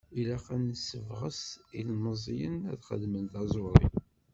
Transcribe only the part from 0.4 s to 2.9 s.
ad nessebɣes ilmeẓyen ad